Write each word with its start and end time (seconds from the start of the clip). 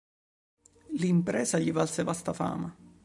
L'impresa 0.97 1.59
gli 1.59 1.71
valse 1.71 2.01
vasta 2.01 2.33
fama. 2.33 2.75